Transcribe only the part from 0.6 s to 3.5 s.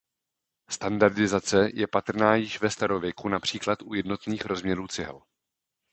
Standardizace je patrná již ve starověku